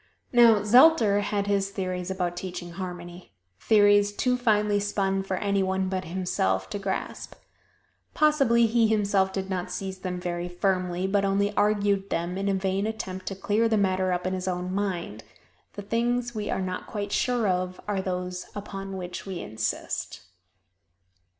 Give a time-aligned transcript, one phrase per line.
[0.33, 5.89] Now, Zelter had his theories about teaching harmony theories too finely spun for any one
[5.89, 7.35] but himself to grasp.
[8.15, 12.55] Possibly he himself did not seize them very firmly, but only argued them in a
[12.55, 15.23] vain attempt to clear the matter up in his own mind.
[15.73, 20.21] The things we are not quite sure of are those upon which we insist.